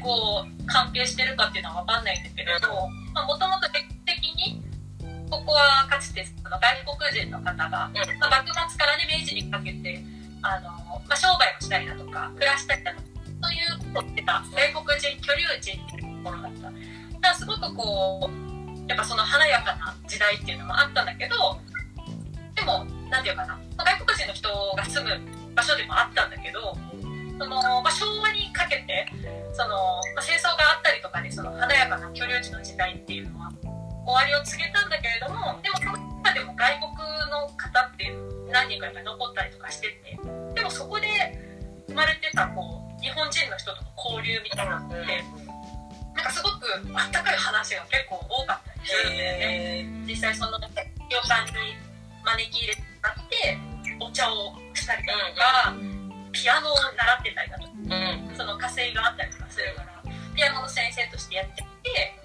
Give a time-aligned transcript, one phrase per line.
[0.00, 4.62] こう関係してるかっていうのは分かんないんだけれどもともと歴史的に
[5.30, 10.02] ここはかつてその外国人の方が、まあ、幕末からね明治にかけて
[10.42, 10.70] あの、
[11.06, 13.04] まあ、商売をしたりだとか暮らしたりだとか
[13.42, 16.62] そういうことってた外国人居留地っていうところだった。
[16.62, 21.56] だからすごくこうやっぱその華やかな時代っていうのもあったんだけど
[22.56, 26.76] でも何て言うかな外国人の人が住む場所でもあったんだけど
[27.40, 29.08] その、まあ、昭和にかけて
[29.56, 29.72] その、
[30.12, 33.50] まあ、戦争があったりとかでその華やかな居留地の時代っていうのは
[34.04, 36.92] 終わりを告げたんだけれどもでもその中でも外国
[37.32, 38.12] の方って
[38.52, 40.20] 何人かやっぱり残ったりとかしてて
[40.52, 41.08] でもそこで
[41.88, 45.24] 生まれてたこう日本人の人との交流みたいなのって
[46.12, 50.04] なんかすごくあったかい話が結構多かったりするんだよね。
[50.04, 51.80] 実際その旅館に
[52.20, 53.58] 招き入れてもらって
[54.04, 55.99] お茶をしたりだとか、
[56.32, 60.02] ピアノを習ってたりだとか、その火星があったりとかするから
[60.34, 62.16] ピアノの先生としてやってて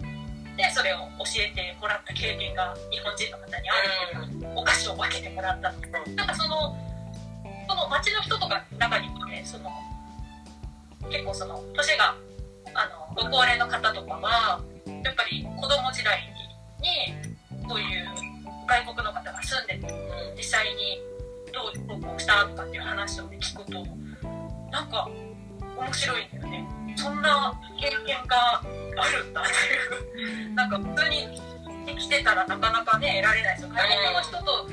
[0.55, 3.73] でそれを教えてもらった経験が日本人の方にあ
[4.21, 5.87] るっていうお菓子を分けてもらったとか。
[6.15, 6.75] なんかその
[7.67, 9.69] その町の人とかの中にもねその
[11.09, 12.15] 結構その年が
[12.73, 14.61] あのご高齢の方とかは
[15.03, 16.21] やっぱり子供時代
[16.79, 17.13] に
[17.67, 18.05] そういう
[18.67, 19.93] 外国の方が住んでて
[20.37, 21.14] 実際にど
[22.43, 23.85] う登校したっていう話を、ね、聞くと
[24.71, 25.09] なんか
[25.77, 26.67] 面白いんだよね。
[26.95, 28.63] そんな経験があ
[29.17, 30.53] るんだっていう。
[30.55, 31.41] なんか普通に
[31.85, 33.55] 生きてたらなかなかね得られない。
[33.55, 34.69] ですよ外国の人と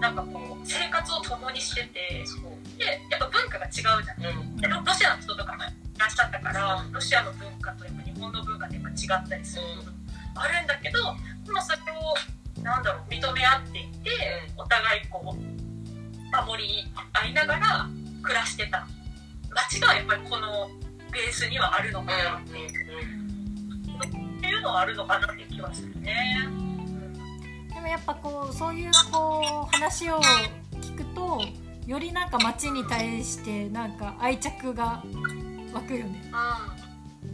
[0.00, 2.24] なんかこう生活を共にしてて
[2.78, 5.66] でやっぱ文化が違うじゃん、でロシアの人とかもい
[5.98, 9.62] らっしゃったからロシアの文化とやっぱ日本の文化っぱ違ったりする。
[9.76, 10.02] 部分
[10.34, 10.98] あるんだけど
[11.44, 12.14] でもそれを
[12.62, 14.10] なんだろう認め合っていて
[14.56, 15.61] お互いこう
[16.32, 17.86] 守り合いながら
[18.22, 18.86] 暮らしてた。
[19.54, 20.70] 街がやっぱりこの
[21.12, 26.48] ベースにはあるのかなっていう、っていうのはあるのかなって気はするね。
[27.74, 30.20] でもやっぱこうそういうこう話を
[30.80, 31.42] 聞くと
[31.86, 35.02] よりなんか街に対してなんか愛着が
[35.74, 36.22] 湧くよね。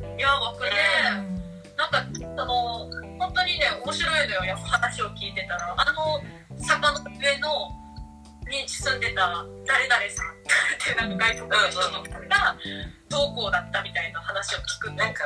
[0.01, 0.71] うん、いや湧くね、
[1.19, 1.35] うん、
[1.77, 2.05] なんか
[2.37, 4.45] その本当にね面白いのよ。
[4.45, 5.75] やっぱ話を聞いてたら。
[5.77, 6.21] あの
[6.61, 7.71] 坂の上の
[8.49, 12.57] に住んでた誰々さんってなんか外国の人の方が
[13.09, 15.25] どうこうだったみたいな話を聞くなんか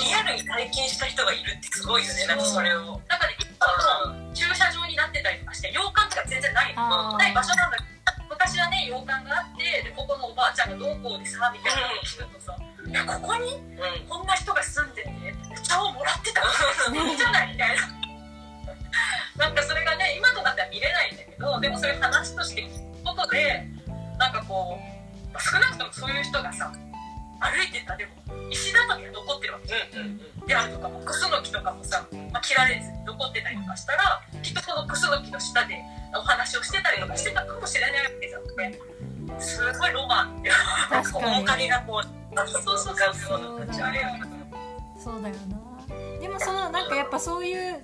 [0.00, 2.26] リアルに体験した人がいるってすごいよね。
[2.26, 13.60] なんかそれをなんかね今は駐車場になってたりとかして洋館とか全然ないない場所なんだけど昔はね洋館があってでここのおばあちゃんがどうこうでさみたいなのを聞くとさ、いやここに
[14.08, 15.12] こんな人が住んでて
[15.62, 16.40] 茶をもらってた
[16.90, 18.11] じゃないみたいな。
[19.36, 23.66] なんかそれがね今となっては見れないんだけどでもそういう話として聞くことで
[24.18, 26.72] なんかこう少なくともそういう人がさ
[27.40, 28.12] 歩いてたでも
[28.50, 35.82] 石畳が残ってるわけ、ん、であるとかもクスノキとかもさ、まあ、切られずに残ってたりとかしたらきっとこのクスノキの下で
[36.14, 38.42] お話をしてたりとかしてたかもしれないわけじゃん。
[38.70, 38.78] ね
[39.38, 40.50] すごいロマンって
[41.18, 43.40] 面影がこうそうそうそうそう
[44.98, 45.71] そうだよな
[46.22, 47.82] でもそのなんかやっぱそういう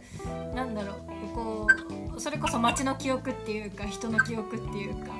[0.54, 1.66] なんだろうこ
[2.16, 5.12] うそれこそ街の記憶っていうか人の記憶っていうか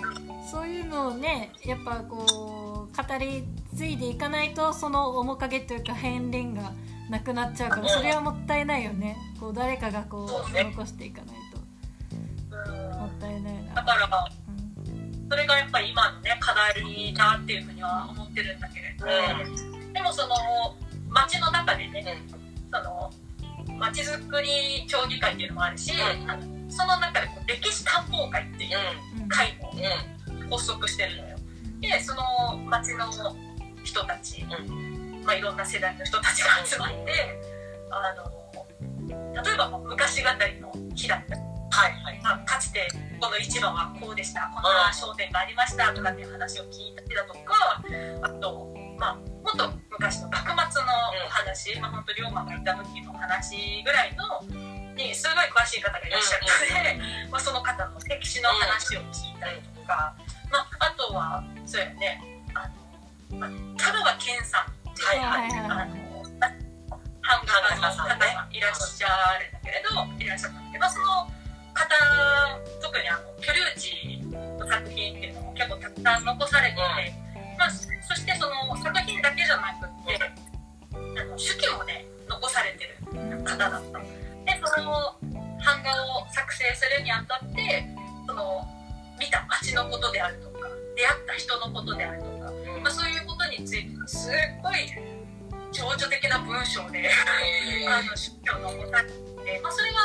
[0.50, 3.42] そういうのをねやっぱこう語り
[3.76, 6.72] 継いでいかないとその面影というか片鱗が
[7.10, 9.16] なくなっちゃうからそれはもったいないよね。
[9.40, 11.58] こう誰かがこう残していかないと。
[12.98, 13.74] もったいないな。
[13.74, 20.34] だから、うん、それがやっぱり今のね課題だっていうふうには思ってるんだけれど、うん、でもその
[21.08, 23.10] 街の中でね、うん、その
[23.78, 29.56] まちづくり協議会っていうのもあるし、うん、その中でこう歴史探訪会っていう会
[30.50, 31.38] も発足してるのよ。
[31.80, 33.06] でその町の
[33.84, 34.44] 人たち、
[35.24, 37.40] まあ、いろんな世代の人たちが集まって
[37.90, 41.34] あの例えば昔語りの日だった。
[41.34, 41.40] り。
[41.70, 42.20] はいはい。
[42.22, 42.88] まあ、かつて
[43.20, 47.82] この市場はこうでしたこんな商店がありましたとかっていう話を聞いたりだとか
[48.22, 49.22] あと、まあ、も
[49.54, 50.67] っと昔の幕末の
[51.08, 54.42] お話、まあ、本当龍馬がいた時の話ぐらいの
[54.94, 60.14] にすごい詳しい方がいらっしゃるので、 まあ、その方の歴史の話を聞いたりとか、
[60.50, 62.22] まあ、あとはそうやね
[62.54, 62.68] あ
[63.32, 66.08] の、まあ、田川健さんっていう、はいはいはい、あの
[67.28, 71.28] 版画家の方がいらっしゃるんだけれどいらっしゃったんだけどその
[71.74, 71.84] 方
[72.80, 74.18] 特にあの居留地
[74.58, 76.80] の作品っていうのも結構たくさん残されてて、
[77.58, 80.18] まあ、そしてその作品だけじゃなくって
[81.38, 85.14] 手記もね残されてる方だったでその
[85.64, 87.86] 版画を作成するにあたって
[88.26, 88.66] その
[89.18, 92.52] 見た街のことであるとか出会った人のことであるとか、
[92.82, 94.32] まあ、そういうことについてすっ
[94.62, 94.74] ごい
[95.72, 97.10] 詳情緒的な文章で
[97.88, 99.98] あの宗教の答えで、まあ、それが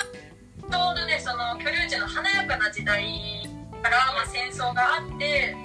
[0.70, 3.50] ちょうどねその居留地の華やかな時代
[3.82, 5.56] から、まあ、戦争があって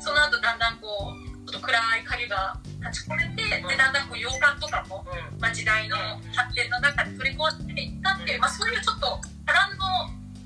[0.00, 5.40] その後だんだんこうちょっと暗い影が立ち込めてでだんだんこう洋館とかも、うん。
[5.40, 5.96] まあ、時代の
[6.34, 9.06] 発展の中で取り壊していったっていう、まあ、そういうちょっと
[9.46, 9.84] 波乱の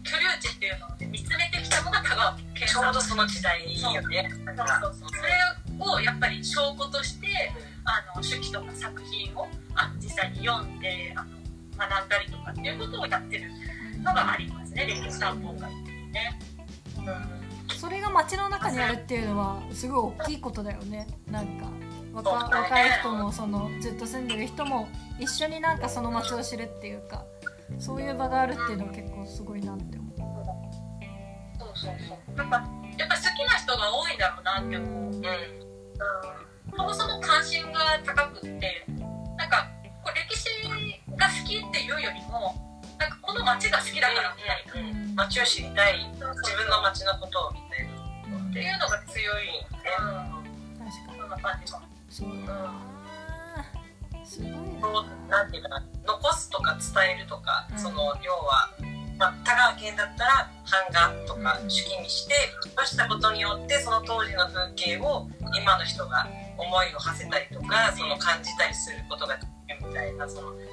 [0.05, 4.31] 居留地っていうのを、ね、見つめてきたのが香川県ちょうどその時代よね。
[4.45, 5.09] なんかそうそう。
[5.11, 7.27] それをやっぱり証拠として
[7.85, 11.31] あの手記とか作品をあの実際に読んであの
[11.79, 13.51] 学んだりとかっていうことをやってる
[14.03, 16.39] のがありますね歴史担保会っていうね。
[17.77, 21.07] それが街の中にあるっていうのはすごい大きいことだよね。
[21.31, 21.67] なんか
[22.13, 24.89] 若若い人もそのずっと住んでる人も
[25.19, 27.25] 一緒になんかその街を知るっていうか
[27.79, 30.15] そういう場があるっていうのは結構すごいなって思う。
[31.59, 32.37] そうそうそう。
[32.37, 32.57] なんか
[32.97, 34.89] やっぱ好きな人が多いんだろうなって思う。
[34.89, 35.15] うん。
[35.15, 35.23] うん。
[36.77, 38.87] そもそも関心が高くって
[39.37, 39.69] なんか
[40.03, 40.49] こう歴史
[41.17, 42.55] が好きっていうよりも
[42.99, 45.15] なんかこの街が好きだからみたいな、うん。
[45.15, 46.23] 街を知りたい自
[46.57, 51.19] 分の街のことをみたいなっていうのが強い、うん、確かに。
[51.21, 51.88] そんな感じが
[52.19, 52.75] そうだな。
[54.25, 57.79] すごいこうなんていうかな残すとか伝えるとか、うん。
[57.79, 58.75] その要は、
[59.17, 60.50] まあ、田川県だったら
[60.91, 61.69] 版画とかうん。
[61.69, 62.35] 手記にして
[62.75, 65.29] 残したことによってその当時の風景を
[65.62, 66.26] 今の人が
[66.59, 70.67] 思いを馳せたりとかその感じたりすることができるみたいなその伝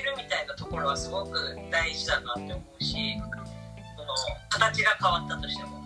[0.00, 1.36] えるみたいなところはすごく
[1.70, 4.08] 大事だなって思うしその
[4.48, 5.77] 形が変わったとしても。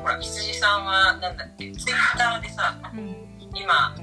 [0.00, 1.72] ほら羊さんはなんだっけ？
[1.72, 3.94] ツイッターでさに、うん、今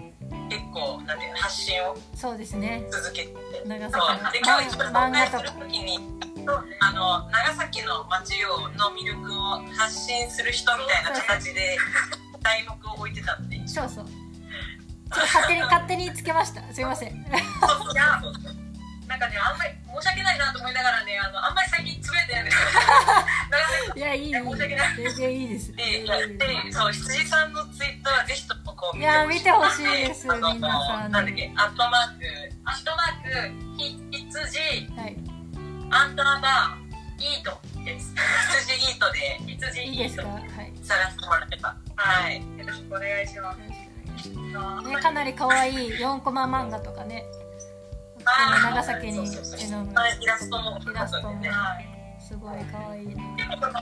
[0.49, 2.85] 結構なんて発信をそうですね。
[2.91, 3.67] 続けてそう。
[3.67, 5.59] 崎で今日一番紹介するとか。
[5.65, 5.99] 時に
[6.79, 11.77] あの長崎の街をの魅力を発信する人みたいな形で
[12.41, 13.67] 題目を置いてたっていう。
[13.67, 14.05] そうそう。
[15.09, 16.61] 勝手に勝手につけました。
[16.73, 17.25] すいません。
[19.07, 22.69] なんかねあんまり申し訳ないなと思いながらねあのあんまり最近つぶやいてないんですよ
[23.95, 24.43] いやいい全
[25.15, 25.71] 然いいです。
[25.75, 29.01] ででそう羊さんのツイッターはぜひともこうい。
[29.01, 31.11] や見てほしいです皆さん。
[31.11, 32.25] なんだっけアットマーク。
[32.65, 34.59] アットマークひ羊。
[34.95, 35.17] はい。
[35.89, 38.13] アンダーバーイートです。
[38.67, 39.19] 羊イートで
[39.53, 40.33] 羊いいですイートか？
[40.33, 40.73] はい。
[40.83, 41.75] 探してもらえば。
[41.95, 42.35] はい。
[42.37, 43.59] よろしくお願いします。
[44.87, 47.25] ね、かなり可愛い4コマ漫画とかね。
[48.63, 49.25] 長崎にイ
[50.25, 50.79] ラストも。
[50.91, 51.39] イラストも。
[51.39, 51.96] ねはい
[52.27, 53.79] すごい可愛いな結構この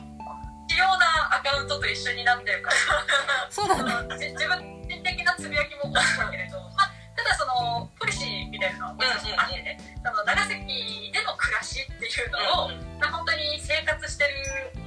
[0.70, 3.50] 主要なアカウントと一緒になってるから。
[3.50, 12.70] そうだねじ 自分的なつぶやきも多いんだけれど、まあ、ただそのポリシーみたいなのがあってね、その長崎での暮らしっていうのを、
[13.02, 14.32] まあ、本当に生活してる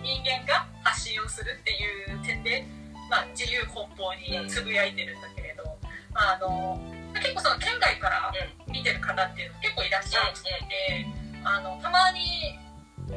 [0.02, 2.64] 人間が発信をするっていう点で、
[3.10, 5.64] まあ、自由奔放につぶやいてるんだけれど、
[6.12, 6.78] まあ、あの
[7.14, 8.32] 結構その県外から
[8.68, 11.06] 見てる方っていうの結構いらっしゃって、
[11.42, 12.67] あのたまに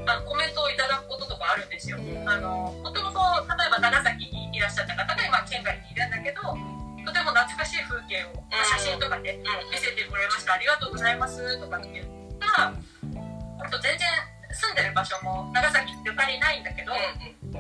[0.06, 1.98] あのコメントをいただくこととかあるんですよ。
[2.26, 3.20] あのもともと
[3.58, 9.38] 例えば長崎にいらっしゃった方が今県外にいるんだけどとても懐かしい風景を、まあ写真とかで
[9.72, 10.54] 見せてくれました。
[10.54, 12.06] ありがとうございますとかって言っ
[12.40, 14.08] たらあと全然
[14.52, 16.92] 住んでる場所も長崎ってゆかりないんだけど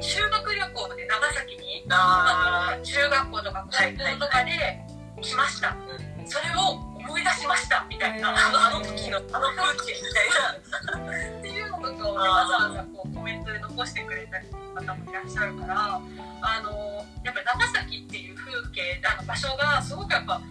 [0.01, 4.51] 修学旅行で長崎にあ中学校とか高校とかで
[5.21, 5.75] 来ました。
[6.25, 8.29] それを思い出しましたみたいな。
[8.29, 10.90] あの時のあの風景みたいな
[12.13, 16.71] わざわざこうコメントで残してくれたり方もいらっしゃるからあの
[17.23, 20.41] やっぱり長崎っていう風景あの場所がすごくやっぱ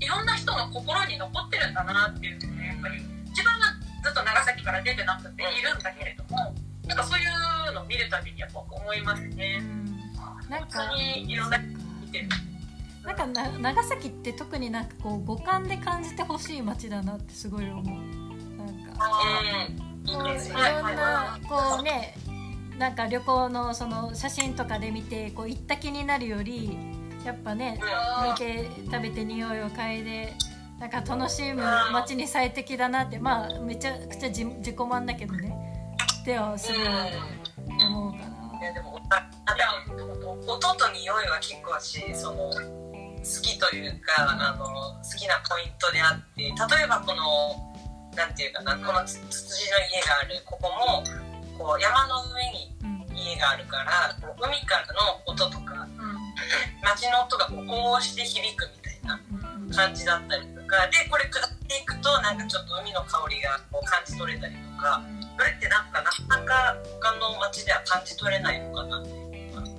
[0.00, 2.96] いろんな人の心に残ってるんだなっていうのねやっぱり
[3.30, 3.58] 自分は
[4.02, 6.54] ずっと長崎から出てなくているんだけれども
[6.90, 7.24] なんかそうい
[7.70, 9.58] うのを見るたびにやっぱ思いますうね。
[9.58, 9.86] ん。
[10.48, 12.28] なんかにいろんな見てる。
[13.04, 17.84] なんかな長崎って特になんかこう五感で感じてほしい街だなってすごい思う。
[18.56, 19.04] なんか
[20.06, 22.14] いいですねろんなこうね
[22.78, 26.78] なんか旅行のその写真とかで見てこう行った気になるより
[27.24, 27.78] やっぱね
[28.24, 30.32] 見て食べて匂いを嗅いで
[30.78, 35.54] なんか楽しむ街に最適だなってまあめちゃくちゃ自自己満だけどね
[36.22, 36.86] ってはすごい
[37.86, 38.18] 思うか
[38.62, 38.94] いやでも
[40.46, 47.69] 音と匂いは結構私その好きというかあの好きなポイントであって例えばこの
[48.16, 51.04] なんていうかなこのつつつじの家があるここも
[51.58, 52.70] こう山の上に
[53.14, 55.86] 家があるからこう海からの音とか
[56.82, 59.70] 街の音がこうこうして響くみたいなうん。
[59.70, 65.00] 感じだったりとかでこれ下っていくとなんかちょっと海の香りがこう感じ取れたりとか
[65.38, 69.68] それってなんかなかなか他の街では感じ取れないのかなっていうのが。
[69.68, 69.78] 確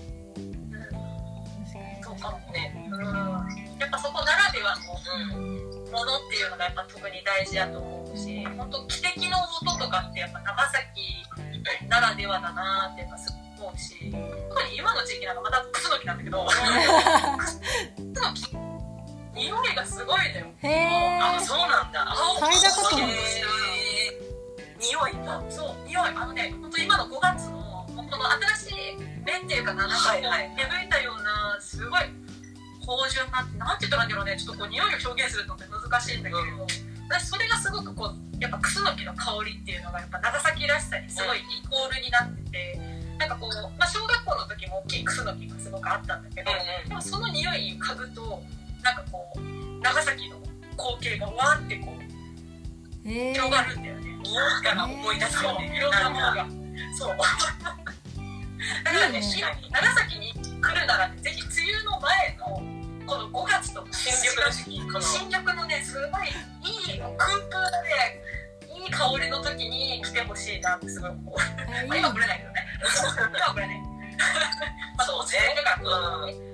[1.76, 2.72] かに確かかもね。
[2.90, 3.80] うん。
[3.80, 4.96] やっぱそこならではの
[5.36, 5.92] うん。
[5.92, 14.12] ものっていうのがやっぱ特に大事だと思うし本当汽笛の音とかってやっぱ長崎ならではだなってやっぱすごい思うし
[14.50, 18.58] 特に今の時期なんかまたクスノキなんだけどクスノキ
[19.34, 20.48] 匂いがすごいのよ。
[21.22, 22.06] あそうなんだ。
[22.12, 23.12] 青嗅いだこと匂い。
[25.25, 30.22] がそう匂いあのね本当今の5月のこの新しい芽っていうかななん
[30.56, 32.01] 芽吹いたようなすごい
[32.86, 34.38] 芳醇ななんて言ったらいいんだろうね。
[34.38, 42.80] ちょっとこう匂いを表現するのって難しいんだけど、私それがすごくこうやっぱクスノキの香りっていうのがやっぱ長崎らしさにすごいイコールになってて、
[43.20, 46.51] なんかこう、まあ、小学校の時も大きいクスノキがすごくあったんだけど、
[46.88, 48.41] でもその匂い嗅ぐと
[48.84, 49.39] なんかこう
[49.82, 50.38] 長崎の
[50.72, 54.20] 光景がわーってこう広がるんだよね。
[54.24, 56.48] 匂いから思い出すよねいろんなものが。
[56.98, 57.18] そう。
[58.84, 59.34] だからね、いいね
[59.70, 62.62] 今長崎に来るなら、ぜひ梅雨の前の
[63.12, 66.32] この5月とか新緑の時期この新緑のね、すごい
[66.63, 71.36] いい空風で、いい香りの時に来てほしいなってすごい思う。
[71.91, 72.68] 今来れないけどね。
[73.36, 73.82] 今は来れない。
[74.96, 75.98] まあ、そう落ち着いてから。
[76.24, 76.51] うん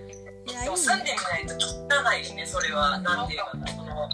[0.48, 2.98] いやいいでも住んでみないと汚いしねそれは。
[2.98, 4.10] なんていうかなその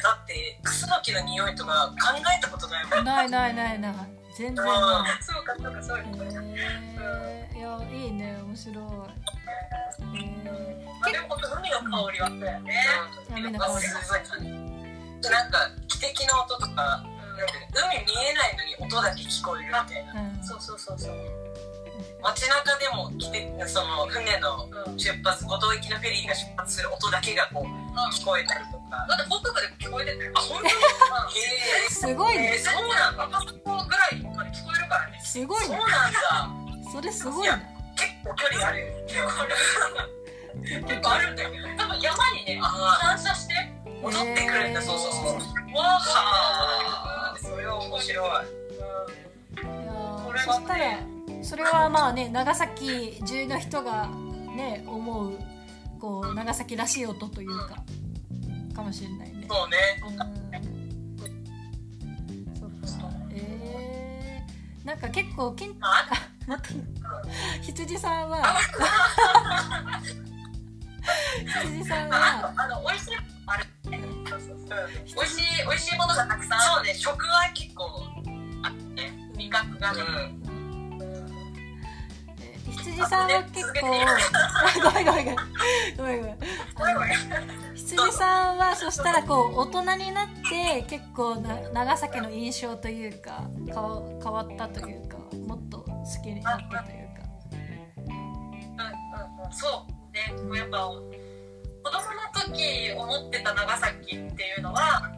[0.00, 3.04] だってクスノキの匂いとか考えたことないもん。
[3.04, 3.94] ないないないない。
[4.34, 6.02] 全然なそうか、そうか、そうか。
[6.02, 6.62] いへ
[7.52, 8.38] えいやいいね。
[8.46, 10.16] 面白い。
[10.16, 12.70] へえまあ、でも本当海の香りはそうやね。
[13.30, 13.98] 海の香りなん。
[13.98, 17.06] かすごい感じなんか汽笛の音とかなんか
[17.74, 20.14] 海見えないのに音だけ聞こえるみたいな。
[20.14, 20.44] うん。
[20.44, 21.14] そうそうそうそう。
[22.22, 23.10] 街中でも
[23.66, 24.98] その船のうん。
[24.98, 27.66] 出発五島行きのフェリーが出発する音だけがこう
[28.14, 29.06] 聞こえたりとか。
[29.08, 30.32] だって北部でも聞こえてたよ。
[30.36, 30.64] あ本当？
[30.64, 30.74] にへ
[31.90, 32.52] すごいね。
[32.54, 33.24] えー、そうなんだ。
[33.24, 35.20] 赤坂ぐらいまで聞こえるからね。
[35.22, 35.76] すごいね。
[35.78, 36.90] そうなんだ。
[36.92, 37.54] それすごいね。
[37.96, 38.86] 結構距離あるよ
[40.62, 41.50] 結構あるんだよ。
[41.76, 43.54] 多分山にね、あ反射して、
[44.02, 44.82] 戻ってくるんだ。
[44.82, 45.76] そうそうそう。
[45.76, 47.48] わはあー。
[47.48, 48.26] それは面白い。
[48.26, 48.26] い
[48.76, 50.98] やーこれはそしたら
[51.42, 54.08] それはまあね長崎中の人が
[54.56, 55.38] ね思う
[56.00, 57.82] こう長崎らしい音というか
[58.74, 59.46] かもしれないね。
[59.48, 59.76] そうね。
[60.06, 60.16] うん。
[62.56, 63.10] そっか。
[63.30, 66.08] えー、なんか結構けんまあ、
[66.46, 66.82] 待って。
[67.62, 68.42] 羊さんは
[71.46, 73.16] 羊さんあはと、あの、美味しい
[73.46, 74.00] あるね。
[74.28, 74.88] そうそうそう。
[75.16, 78.02] 美味しい、美味しいものがたくさんあそうね食は結構
[78.70, 79.12] るね。
[79.36, 79.92] 味覚が。
[79.92, 80.00] ね。
[80.00, 80.42] うん。
[82.40, 83.92] え羊さんは結構続けていい
[84.82, 85.36] ごめんごめんごめん。
[85.96, 86.38] ごめんごめん。
[86.76, 87.16] ごめんごめん。
[87.74, 97.22] 羊さんはそしたらこう大人になって結構な長崎の印象というか変わ変わったというかもっと好きになったというか。
[98.06, 99.52] うんうんうん。
[99.52, 99.91] そう
[100.30, 100.42] ね。
[100.42, 105.10] もうやっぱ子供の時思ってた長崎っていうのは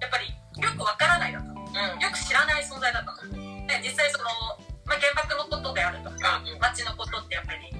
[0.00, 0.30] やっぱり
[0.62, 1.52] よくわからないだった。
[1.52, 3.12] のよく知らない存在だった。
[3.12, 4.24] ので実際その、
[4.84, 6.58] まあ、原爆のことであるとかうんうん。
[6.60, 7.72] 街のことってやっぱり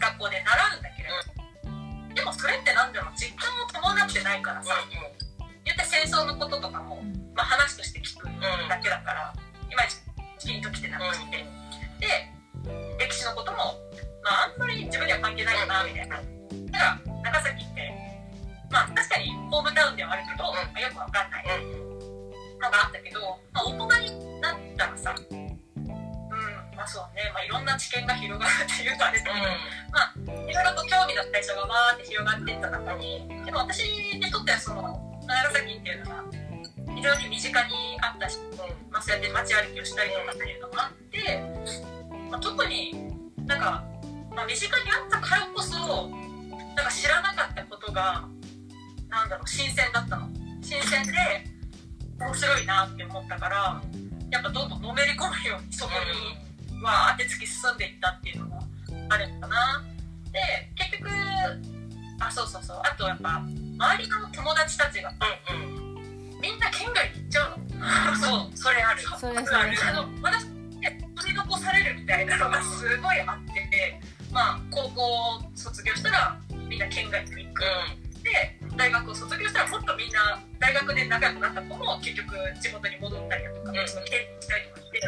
[0.00, 3.14] 学校で習うんだけれどでもそれってなんだろう。
[3.16, 4.74] 実感を伴ってないからさ
[5.64, 7.02] 言って戦争のこととかも、
[7.34, 8.24] まあ、話として聞く
[8.68, 9.34] だけだから
[9.70, 9.88] いまい
[10.38, 11.44] ちピンときてなくて。
[12.00, 12.38] で
[12.98, 13.74] 歴史のことも、
[15.28, 17.00] 関係ないよなみたいなだ。
[17.22, 17.92] 長崎って
[18.70, 23.20] まあ確かにホームタウンではあるけど、まあよくわかんないのがあったけど、
[23.52, 25.58] まあ、大人になったらさうん
[26.76, 29.24] まあそうね、まあ、いろんな知見が広がるっていうとあれだ。
[29.24, 33.84] けど、いろいろと興味の対象がわーって広がっていった中にでも私
[34.16, 34.96] にとってはその
[35.28, 36.24] 長崎っていうのが
[36.96, 38.38] 非常に身近にあったし、
[38.90, 41.42] まあ、そうやって街歩きをしたりとかっていうのがあって、
[42.30, 43.08] まあ、特に
[43.46, 43.84] なんか、
[44.38, 48.24] まあ、身近にあったからこそなんか知らなかったことが
[49.10, 50.28] なんだろう新鮮だったの。
[50.62, 51.12] 新鮮で
[52.20, 53.82] 面白いなって思ったから
[54.30, 55.90] やっぱどんどんのめり込むようにそこ
[56.70, 58.62] にわーって突き進んでいったっていうのが
[59.08, 59.82] あるのかな。
[60.30, 60.38] で
[60.76, 61.10] 結局
[62.20, 62.80] あそうそうそう。
[62.84, 65.10] あとやっぱ周りの友達たちが
[66.40, 68.14] みんな県外に行っちゃうの。
[68.14, 69.02] そう それある。
[69.02, 69.74] それある。
[69.82, 73.98] あの私取り残されるみたいなのがすごいあって
[74.32, 77.62] まあ高校卒業したらみんな県外に行く。
[78.22, 83.88] で大学を卒業したらもっとみんな大学で仲良くなった子も結局地元に戻ったりだとか、うん。
[83.88, 85.00] その県にしたりとかして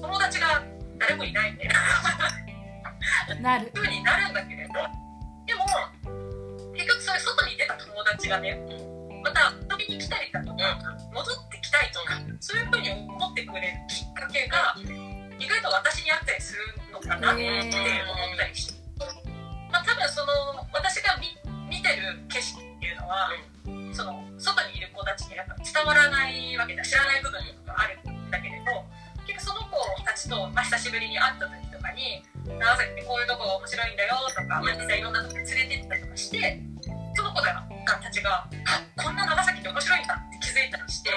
[0.00, 0.62] 友達が
[0.98, 1.68] 誰もいないんで
[3.40, 3.70] なる。
[3.74, 4.74] 風になるんだけれど
[5.46, 5.66] でも
[6.72, 8.58] 結局そういう外に出た友達がね
[9.22, 10.56] また遊びに来たりだとか
[11.12, 14.76] 戻ってきたいとかそういう風に思ってくれるきっかけが
[15.38, 16.09] 意外と私に
[17.10, 18.78] かなって思ったりして、
[19.72, 20.30] まあ、多分その
[20.72, 21.26] 私が見
[21.66, 23.30] 見てる景色っていうのは、
[23.92, 28.30] その外にいる子たちにやっぱ伝わらないわけだ知らない部分とかあるん。
[28.30, 28.70] だけれど
[29.26, 33.96] 結局その子たちと、まあ、久しぶりに会った時とかに「長崎ってこういうとこが面白いん。
[33.96, 35.12] だよ」とか、まあ、実際いろん。
[35.12, 36.62] なとこに連れてったりとかして
[37.14, 37.50] その子た
[38.10, 39.16] ちが「あこん。
[39.16, 40.06] な長崎って面白いん。
[40.06, 41.10] だ」って気づいたりして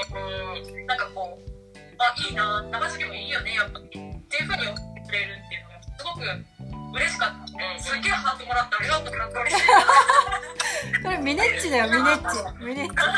[0.86, 0.98] なん。
[0.98, 1.50] かこう
[1.98, 5.43] 「あいいな長崎もいいよねやっぱ」っていうふうに思ってくれる
[6.24, 7.84] く嬉しかった、うん。
[7.84, 9.34] すっげえハートもらってありがとうなん。
[9.34, 9.64] か嬉しい
[11.04, 13.12] これミネッチだよミネッチミネッチだか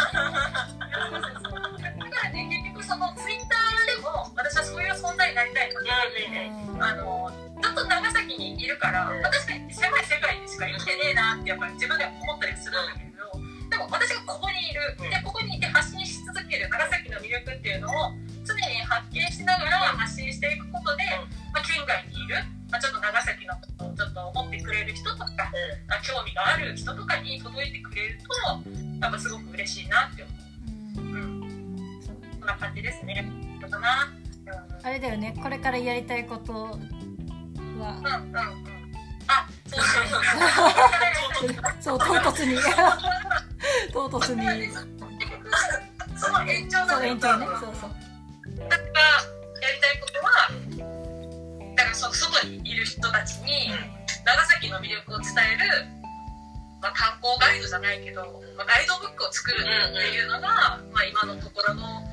[2.23, 12.85] らね結局そのツイッターでも私はそういう存在になりたいなって思って、あのずっと長崎にいるから、まあ確かに狭い世界でしか生きてねえなってやっぱり自分では思ったりするん。
[12.85, 13.31] だけど
[13.69, 18.13] でも私がここにいるでここにいて発信し続ける長崎の魅力っていうのを
[18.45, 21.03] 常に発見しながら発信していくことで、
[21.53, 22.37] まあ、県外にいる、
[22.71, 25.25] まあ、ちょっと長崎のことをちょっと思ってくれる人とか、
[25.87, 28.25] まあ興味がある人とかに届いてくれると
[29.01, 30.31] やっぱすごく嬉しいなって思
[30.97, 33.25] う、うん、そうそんな感じですね。
[33.61, 34.13] どうかな、
[34.45, 34.85] うん。
[34.85, 35.33] あれだよね。
[35.41, 36.71] これからやりたいことは。
[36.71, 38.05] うんうんうん。
[39.27, 40.01] あ、そうそ
[41.47, 41.55] う。
[41.81, 41.99] そう。
[41.99, 42.57] 唐突に。
[43.91, 44.69] 唐突に。
[46.17, 47.45] その延長そうの延長ね。
[47.45, 47.91] そうそう。
[48.45, 50.49] 私がやりたいことは、
[51.95, 53.71] その外にいる人たちに
[54.25, 55.87] 長崎の魅力を伝える、
[56.81, 58.21] まあ、観光ガイドじゃないけど、
[58.57, 62.03] まあ、ガイドブックを作るっていうのが、まあ、今のところの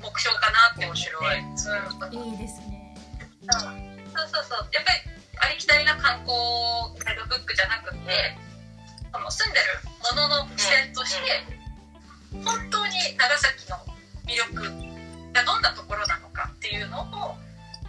[0.00, 1.38] 目標かなって思って面白い。
[2.08, 2.32] うん。
[2.32, 2.96] いいですね。
[3.52, 4.68] そうそうそう。
[4.72, 6.34] やっぱりありきたりな観光
[7.04, 8.36] ガイドブックじゃなくて、
[9.12, 9.66] あの住んでる
[10.16, 11.44] ものの視点として、
[12.44, 13.76] 本当に長崎の
[14.26, 17.36] 魅力がどんなところなのかっていうのを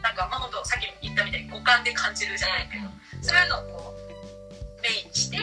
[0.02, 2.88] なんかまあ本当さっき言ったみたいに五感で感じるじゃないけど、
[3.22, 5.38] そういうのをこうメインにして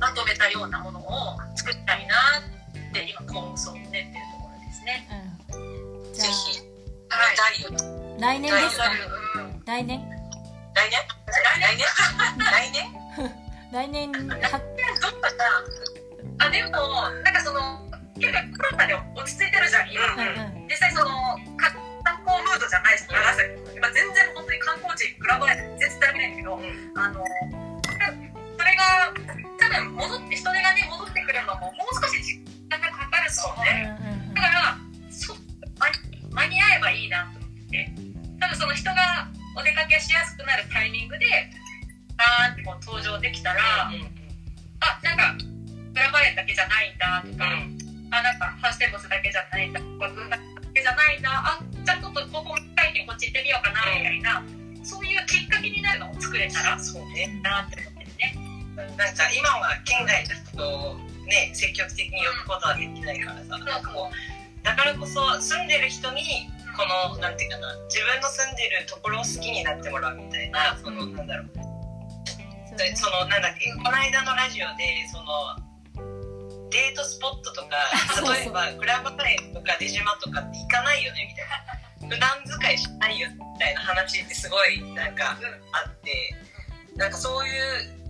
[0.00, 5.08] まとめたようなものを作りたいなって今構想を練ってるところですね。
[5.52, 6.12] うん。
[6.14, 6.60] じゃぜひ。
[7.10, 7.36] はい。
[7.36, 8.84] 第4あ来年ですか？
[9.36, 10.00] うん来年？
[10.74, 11.00] 来年？
[11.60, 11.86] 来年？
[12.38, 12.84] 来年？
[13.72, 14.12] 来年？
[14.12, 15.30] はどうか
[16.38, 16.46] な？
[16.46, 17.60] あでもなんかその
[18.18, 20.20] 結構コロナで落ち着いてるじゃん今、うん
[20.56, 21.10] うん実際その
[22.24, 26.58] 光ムードじゃないし長崎今全然本当に観光地グラバーで全然足りないんだけど、
[26.96, 29.12] あのそれが
[29.60, 33.92] 多分戻って人手がね戻ってくるのももう少し時間がかかると思うね。
[34.00, 34.76] うんうんだから
[35.10, 35.34] そ
[35.78, 38.14] 間に間に合えばいいなと思って。
[38.40, 41.24] 多分その人がお出かけしやすくなるタイミングで
[42.18, 43.90] バーンってこう登場できたら、あ
[45.02, 45.34] なんか
[45.94, 47.44] グラバレンだけじゃないんだとか、
[48.10, 50.08] あなんかハウステンボスだけじゃないんだとか
[50.74, 54.42] けじゃないんだあじゃあちょっとここ書いてこっち行ってみようかなみたいな、
[54.82, 56.78] そういうきっかけになるのを作れたら。
[56.78, 57.40] そうね。
[57.42, 58.34] なって思ってるね。
[58.96, 63.58] なんか今は県外の人をね積極的に呼ぶことはできないからさ。
[63.58, 66.82] なんかこうだからこそ住んでる人にこ
[67.12, 71.50] のなんていうかな自分の住んでるところを好きになってもらうみたいなそのなんだろう。
[72.96, 75.24] そのなんだっけこの間のラジオでその
[76.74, 77.78] デートスポットとか
[78.34, 86.34] 例えばグラバレンとか出島とかって行かないよねみたいな普段使いしないよみたいな話ってすごいなんかあって
[86.96, 87.50] なんかそうい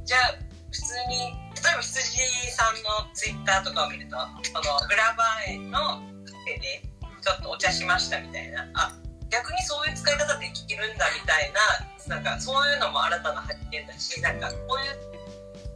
[0.01, 0.35] うじゃあ
[0.73, 1.19] 普通に
[1.55, 6.03] 例えば羊さんのツイッターとかを見るとそのグラバレンの
[6.47, 6.83] 手で
[7.21, 8.67] ちょっとお茶しましたみたいな。
[8.75, 8.93] あ
[9.31, 11.53] 逆にそういう使い方できるんだみたい
[12.07, 15.24] ななんかそういうのも新たな発見だしなんかこういう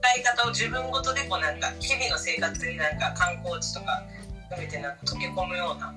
[0.09, 4.03] 使い方を自分ごとでこうなんか日々の生活になんか観光地とか
[4.49, 5.93] 含めてなんか溶け込むような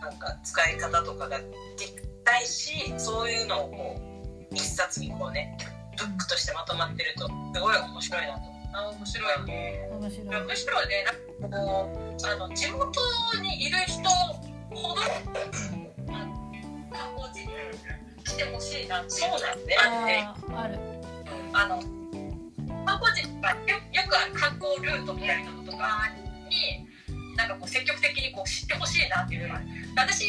[0.00, 1.44] なんか使い方とかがで
[1.78, 1.92] き
[2.24, 4.00] たいしそういうのをこ
[4.50, 5.56] う一冊にこうね
[5.98, 8.52] ブックとしてまとまってるとすごい面白いなと思う。
[8.74, 9.88] あ面白いね。
[9.92, 11.04] 面白いむしろね
[11.40, 13.00] なんかこうあの地元
[13.42, 14.08] にいる人
[14.70, 15.10] ほど観
[17.16, 17.52] 光地に
[18.24, 20.22] 来てほしいなっていうのうあって。
[20.54, 20.78] ある
[21.54, 22.01] あの
[22.84, 23.56] 観光地がよ
[23.92, 26.08] よくある観光ルートみたいなのとか
[26.50, 26.86] に
[27.36, 29.60] なんかこう積極的にこう知ってほしいなっていうのが
[29.96, 30.26] 私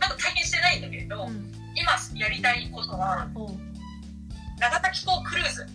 [0.00, 1.52] まだ体験してないんだけれど、うん。
[1.76, 3.28] 今やりたいことは
[4.58, 5.66] 長崎港クルーズ。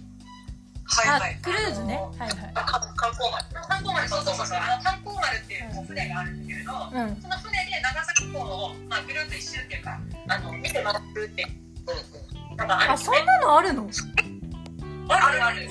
[1.06, 1.39] あはいはい。
[1.41, 1.94] クルーズね。
[1.94, 2.30] はいはい。
[2.54, 3.67] 観光マン。
[3.67, 4.58] 観光丸そうそうそうそう。
[4.58, 7.22] あの観光丸っていう船があるんだけれど、うん。
[7.22, 11.94] その船で長崎港を、まあ、ぐるっと一周っていうかあの見て回るっていうう
[12.50, 12.58] んうん。
[12.58, 13.17] のがあるんですね。
[13.17, 13.88] あそんなのあるの？
[15.10, 15.64] あるある。
[15.64, 15.68] え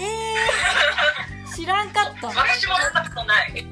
[1.47, 2.29] ー、知らんかった。
[2.29, 3.67] 私も乗ったことない。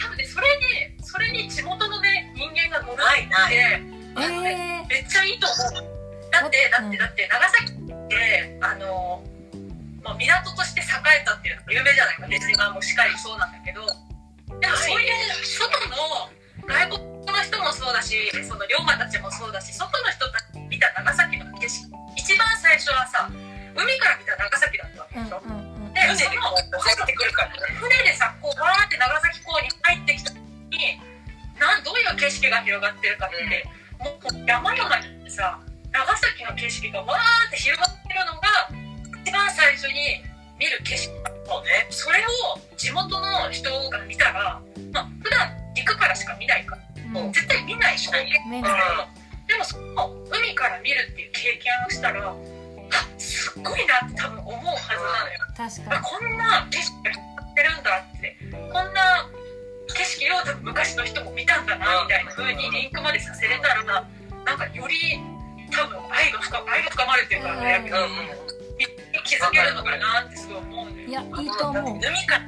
[0.00, 3.54] 多分ねそれにそれに地元のね人間が乗るないない。
[3.54, 5.84] ってえー、めっちゃいいと思う。
[6.30, 9.22] だってだってだって長崎ってあの
[10.04, 10.84] もう港として栄
[11.22, 12.26] えたっていうのが有名じゃないか。
[12.28, 13.86] 出島もしっかりそうなんだけど。
[14.60, 15.08] でもそういう
[15.44, 16.30] 外の
[16.66, 20.47] 外国の人もそうだしその龍馬たちもそうだし外の人たち
[25.12, 25.50] でしょ、うん。
[25.50, 26.78] うんうんで船でそのこう。
[26.78, 27.47] 入ってくるから
[67.20, 67.38] るってい。
[67.38, 68.02] うかね、うんうん。
[68.42, 68.58] うん
[69.28, 70.96] 気づけるのかなってすごい思うのよ。
[70.96, 72.00] にいやいいと思う。
[72.00, 72.40] 海から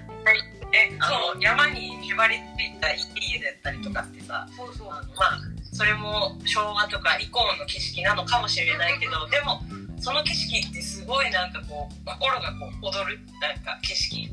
[0.70, 4.88] ねあの山にへばりついた家だったりとかってさそうそう。
[4.88, 5.40] あのまあ
[5.72, 9.61] それも昭和とか以降の景色なのかもしれないけどでも
[10.00, 14.28] その景色ってすごいなんかこう心がこう踊るなんか景色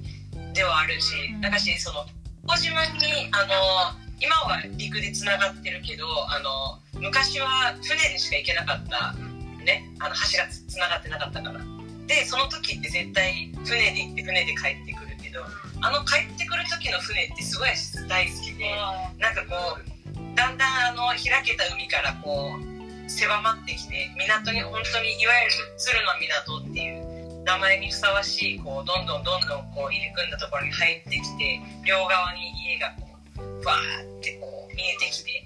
[0.53, 2.05] ではあるしだからしその
[2.47, 9.15] 小島にあの今は陸でつながってるけどあの昔は船でしか行けなかった
[9.67, 11.59] ねあの橋がつつながってなかったから
[12.07, 15.43] でその時って絶対船で行って船で帰ってくるけど
[15.83, 17.69] あの帰ってくる時の船ってすごい
[18.07, 18.71] 大好きで。
[19.19, 19.97] なんかこう
[20.35, 33.07] だんだんあの開けた海からこう狭まってきて港に本当にいわゆる鶴の港っていう名前にふさわしいこうどんどんどんどんこう入り組んだところに入ってきて両側に家がこ
[33.41, 35.43] うバーってこう見えてきて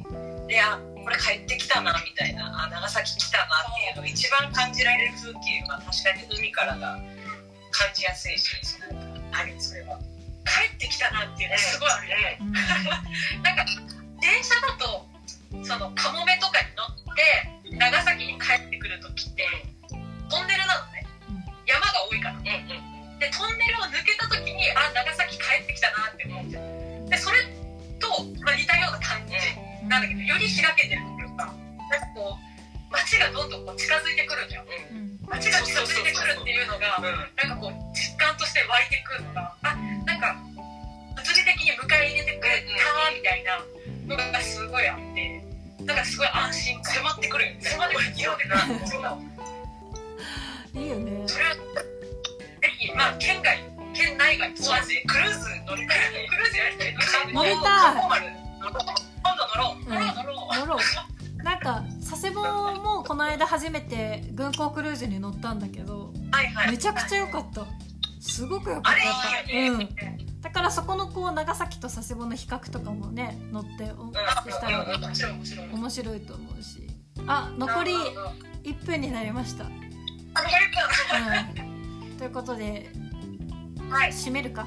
[0.47, 6.99] であこれ帰ってきたなみたいなあ長崎来たなっていうのが一番感じられる風景は確かに海からが
[7.71, 9.99] 感じやすいしなんかあるそれは。
[10.41, 12.37] 帰ってきたなっていうのすごいあるよね。
[12.41, 12.51] うん。
[13.43, 13.65] なんか
[14.19, 15.05] 電車だと
[15.63, 19.45] そのカモメとかに乗って長崎に帰ってくる時って
[20.29, 21.05] トンネルなのね。
[21.65, 22.41] 山が多いからうん。
[22.41, 22.91] うん。
[23.21, 27.37] でトンネルを抜けた時にあ長崎帰ってきたなって思っちゃうでそれ
[28.01, 28.09] と、
[28.41, 29.37] まあ、似たような感じ
[29.91, 31.51] なんだけどより開けてるっていうか
[31.91, 34.63] なんかこう街がどんどんこう近づいてくるじゃん。
[34.63, 35.19] うん。
[35.27, 37.03] 街が近づいてくるっていうのがうん。
[37.35, 39.75] なんかこう実感として湧いてくるのがあ
[40.07, 40.35] なんか
[41.15, 43.59] 物理的に迎え入れてくれたみたいな
[44.15, 45.43] のがすごいあって
[45.83, 46.95] なんかすごい安心感。
[46.95, 47.59] 迫ってくるよね。
[47.61, 48.07] 迫ってくる。
[48.23, 48.43] よね
[50.79, 51.27] いいよね。
[51.27, 51.59] それはぜ
[52.79, 53.59] ひまあ県外
[53.93, 57.33] 県内外問わずクルーズ乗りたいねクルーズやりたい。
[57.33, 57.59] 乗りた
[58.19, 58.40] い
[59.61, 60.59] ろううん。
[60.59, 66.71] 乗ろうなんか佐世保もこの間初めて軍港クルーズに乗ったんだけどはいはい。
[66.71, 67.65] めちゃくちゃ良かった。
[68.19, 68.95] すごく良かっ
[69.45, 69.51] た。
[69.51, 69.89] いいようん。
[70.41, 74.11] だからそこのこう長崎と佐世保の比較とかもね乗ってお
[74.51, 76.19] したらうん面白い。
[76.21, 76.87] と思うし。
[77.27, 77.93] あ残り
[78.63, 79.71] 1分になりました、うん、
[82.17, 82.89] ということで
[83.89, 84.11] はい。
[84.11, 84.65] 締めるか。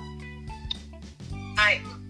[1.57, 2.04] はい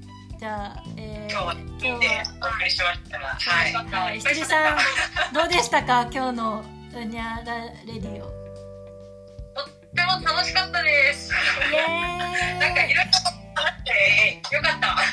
[0.44, 2.06] じゃあ、えー、今日は今聞いて
[2.42, 4.76] お送りしましたがはいは、はい、羊さん
[5.32, 6.02] どうでしたか？
[6.12, 6.62] 今日の
[6.94, 8.26] うにゃらレディオ。
[8.26, 11.32] とっても楽しかったです。
[11.32, 13.10] なんかいろいろ
[13.54, 14.98] あってよかった。
[14.98, 15.04] あ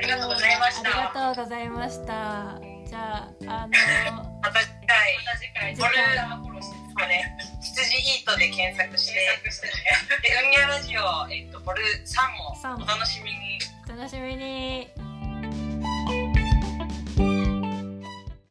[0.00, 0.88] りがとうございました。
[0.88, 2.60] ありがとうございました。
[2.86, 6.47] じゃああのまた次回また次回
[6.98, 9.14] 次回フォローしてそうね羊イートで検索して。
[9.14, 9.72] 検索してね。
[10.22, 12.84] でうんにゃラジオえっとボル3も三も。
[12.84, 13.58] お楽しみに。
[13.86, 15.07] お楽しみに